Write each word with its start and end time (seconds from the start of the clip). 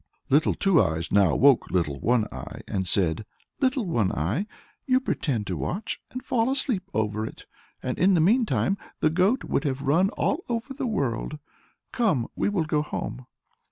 Little 0.31 0.55
Two 0.55 0.81
Eyes 0.81 1.11
now 1.11 1.35
woke 1.35 1.69
Little 1.69 1.99
One 1.99 2.25
Eye, 2.33 2.61
and 2.67 2.87
said, 2.87 3.23
"Little 3.59 3.85
One 3.85 4.11
Eye, 4.11 4.47
you 4.87 4.99
pretend 4.99 5.45
to 5.45 5.55
watch, 5.57 6.01
and 6.09 6.23
fall 6.25 6.49
asleep 6.49 6.89
over 6.91 7.23
it, 7.23 7.45
and 7.83 7.99
in 7.99 8.15
the 8.15 8.19
meantime 8.19 8.79
the 8.99 9.11
goat 9.11 9.41
could 9.41 9.63
have 9.63 9.83
run 9.83 10.09
all 10.17 10.43
over 10.49 10.73
the 10.73 10.87
world; 10.87 11.37
come, 11.91 12.27
we 12.35 12.49
will 12.49 12.65
go 12.65 12.81
home." 12.81 13.27